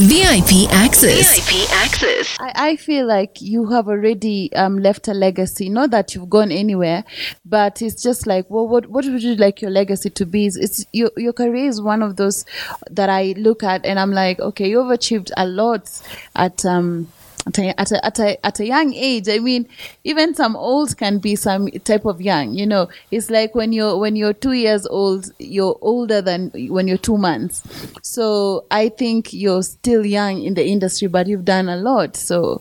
[0.00, 1.36] VIP access.
[1.36, 2.38] VIP access.
[2.40, 5.68] I, I feel like you have already um, left a legacy.
[5.68, 7.04] Not that you've gone anywhere,
[7.44, 10.46] but it's just like, well, what what would you like your legacy to be?
[10.46, 12.46] It's, it's your your career is one of those
[12.90, 15.90] that I look at and I'm like, okay, you've achieved a lot
[16.34, 17.08] at um
[17.46, 19.66] at a, at a, at a, young age i mean
[20.04, 23.96] even some old can be some type of young you know it's like when you're
[23.96, 27.62] when you're two years old you're older than when you're two months
[28.02, 32.60] so i think you're still young in the industry but you've done a lot so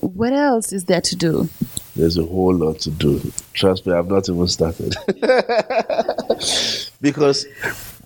[0.00, 1.48] what else is there to do
[1.96, 3.20] There's a whole lot to do.
[3.54, 4.94] Trust me, I've not even started.
[7.00, 7.44] because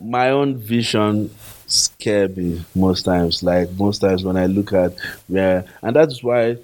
[0.00, 1.30] my own vision
[1.72, 3.42] scare me most times.
[3.42, 4.94] Like most times when I look at
[5.28, 6.58] where, and that's why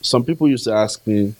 [0.00, 1.34] some people used to ask me,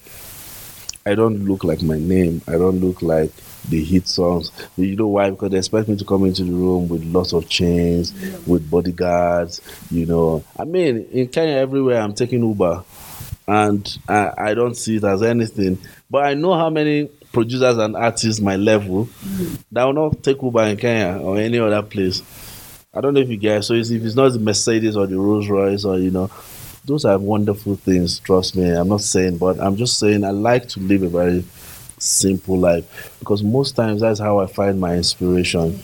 [1.04, 2.42] I don't look like my name.
[2.46, 3.32] I don't look like
[3.68, 4.52] the hit songs.
[4.76, 5.30] You know why?
[5.30, 8.12] Because they expect me to come into the room with lots of chains,
[8.46, 9.60] with bodyguards.
[9.90, 12.84] You know, I mean, in Kenya, everywhere I'm taking Uber,
[13.46, 15.78] and I, I don't see it as anything.
[16.10, 19.08] But I know how many producers and artists my level
[19.72, 22.22] that will not take Uber in Kenya or any other place.
[22.94, 23.66] I don't know if you guys.
[23.66, 26.30] So it's, if it's not the Mercedes or the Rolls Royce or you know,
[26.86, 28.18] those are wonderful things.
[28.20, 28.70] Trust me.
[28.70, 31.44] I'm not saying, but I'm just saying I like to live a very
[31.98, 35.78] simple life because most times that's how I find my inspiration.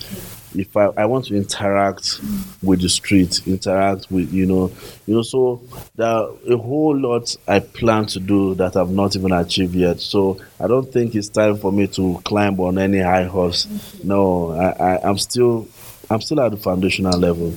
[0.54, 2.20] If I, I want to interact
[2.62, 4.72] with the street, interact with you know,
[5.04, 5.60] you know, so
[5.96, 10.00] there are a whole lot I plan to do that I've not even achieved yet.
[10.00, 13.66] So I don't think it's time for me to climb on any high horse.
[14.02, 15.68] No, I, I I'm still
[16.10, 17.54] I'm still at the foundational level.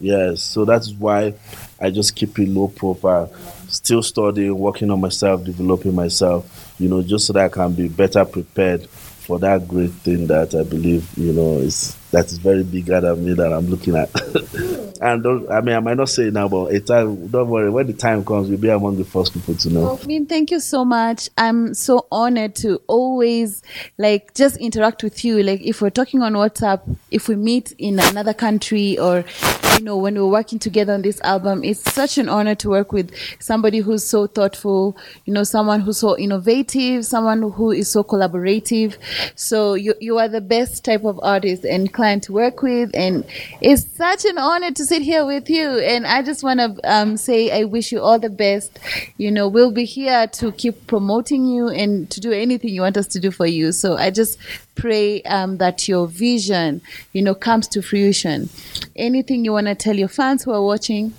[0.00, 1.34] Yes, so that's why
[1.80, 3.32] I just keep it low profile,
[3.68, 7.88] still studying, working on myself, developing myself, you know, just so that I can be
[7.88, 12.64] better prepared for that great thing that I believe, you know, is that is very
[12.64, 14.10] bigger than me that I'm looking at.
[15.02, 17.48] and don't, I mean, I might not say it now, but a time, uh, don't
[17.48, 19.98] worry, when the time comes, you'll be among the first people to know.
[20.00, 21.28] I mean, thank you so much.
[21.36, 23.62] I'm so honored to always
[23.98, 25.42] like just interact with you.
[25.42, 29.24] Like if we're talking on WhatsApp, if we meet in another country or
[29.76, 32.92] you know when we're working together on this album, it's such an honor to work
[32.92, 38.04] with somebody who's so thoughtful, you know, someone who's so innovative, someone who is so
[38.04, 38.96] collaborative.
[39.34, 43.24] So you you are the best type of artist and client to work with and
[43.60, 47.16] it's such an honor to sit here with you and I just want to um,
[47.16, 48.78] say I wish you all the best.
[49.16, 52.98] You know, we'll be here to keep promoting you and to do anything you want
[52.98, 53.72] us to do for you.
[53.72, 54.38] So I just
[54.74, 56.82] pray um, that your vision,
[57.14, 58.50] you know, comes to fruition.
[58.94, 61.14] Anything you want to tell your fans who are watching?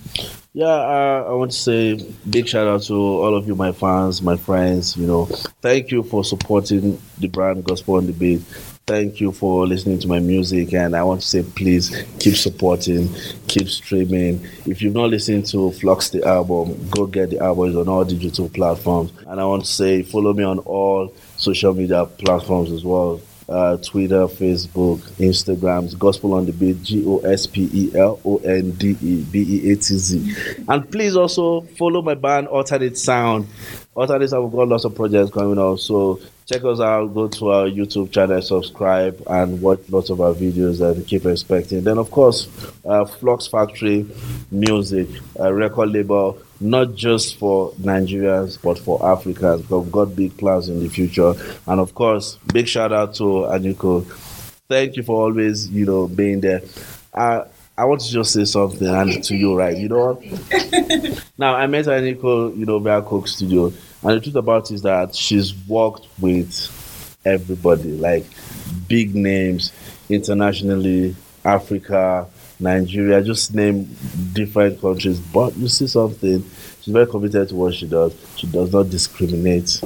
[0.52, 4.22] Yeah, uh, I want to say big shout out to all of you, my fans,
[4.22, 4.96] my friends.
[4.96, 5.24] You know,
[5.62, 8.42] thank you for supporting the brand Gospel on the Beat.
[8.86, 13.08] Thank you for listening to my music, and I want to say please keep supporting,
[13.48, 14.46] keep streaming.
[14.66, 17.68] If you've not listened to Flux the album, go get the album.
[17.68, 19.10] It's on all digital platforms.
[19.26, 23.76] And I want to say follow me on all social media platforms as well uh,
[23.78, 28.70] Twitter, Facebook, Instagram, Gospel on the Beat, G O S P E L O N
[28.72, 30.34] D E B E A T Z.
[30.68, 33.46] And please also follow my band Alternate Sound.
[33.94, 35.78] Alternate Sound, we've got lots of projects coming up.
[35.78, 40.34] So check us out, go to our YouTube channel, subscribe, and watch lots of our
[40.34, 41.84] videos and keep expecting.
[41.84, 42.48] Then, of course,
[42.84, 44.06] uh, Flux Factory
[44.50, 49.68] Music, a record label not just for Nigerians but for Africans.
[49.68, 51.34] We've got big plans in the future,
[51.66, 54.04] and of course, big shout out to Anyiko.
[54.68, 56.62] Thank you for always, you know, being there.
[57.12, 57.44] I
[57.76, 59.76] I want to just say something and to you, right?
[59.76, 60.22] You know,
[61.38, 63.66] now I met Anyiko, you know, via Coke Studio,
[64.02, 68.26] and the truth about it is that she's worked with everybody, like
[68.86, 69.72] big names
[70.08, 72.28] internationally, Africa,
[72.60, 73.88] Nigeria, just name
[74.32, 75.18] different countries.
[75.18, 76.48] But you see something,
[76.80, 78.14] she's very committed to what she does.
[78.36, 79.80] She does not discriminate.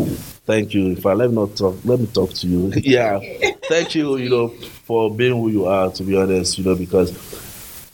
[0.44, 0.93] Thank you.
[0.93, 2.72] If I let me not talk, let me talk to you.
[2.82, 3.19] yeah.
[3.65, 7.12] Thank you, you know, for being who you are, to be honest, you know, because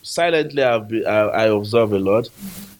[0.04, 2.28] silently I've been, I, I observe a lot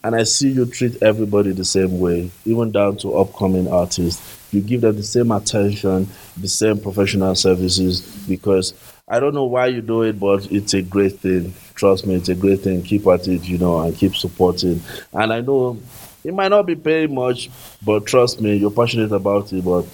[0.03, 4.21] and I see you treat everybody the same way, even down to upcoming artists.
[4.53, 6.07] You give them the same attention,
[6.37, 8.73] the same professional services because
[9.07, 11.53] I don't know why you do it, but it's a great thing.
[11.73, 12.83] Trust me, it's a great thing.
[12.83, 14.81] Keep at it, you know, and keep supporting.
[15.11, 15.79] And I know
[16.23, 17.49] it might not be paying much,
[17.83, 19.85] but trust me, you're passionate about it, but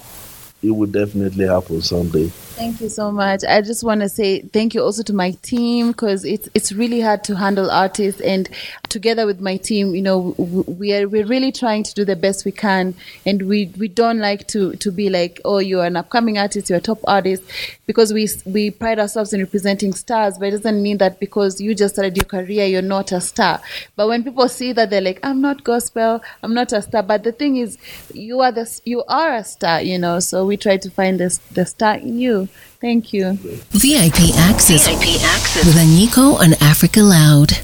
[0.61, 2.31] it will definitely happen someday.
[2.61, 3.43] Thank you so much.
[3.43, 7.01] I just want to say thank you also to my team because it's it's really
[7.01, 8.47] hard to handle artists, and
[8.87, 12.45] together with my team, you know, we are we're really trying to do the best
[12.45, 12.93] we can,
[13.25, 16.77] and we we don't like to to be like, oh, you're an upcoming artist, you're
[16.77, 17.41] a top artist,
[17.87, 21.73] because we we pride ourselves in representing stars, but it doesn't mean that because you
[21.73, 23.59] just started your career, you're not a star.
[23.95, 27.01] But when people see that, they're like, I'm not gospel, I'm not a star.
[27.01, 27.79] But the thing is,
[28.13, 30.19] you are the you are a star, you know.
[30.19, 32.49] So we try to find the the star in you.
[32.79, 33.33] Thank you.
[33.71, 35.65] VIP Access, VIP Access.
[35.65, 37.61] with Anyiko on Africa Loud.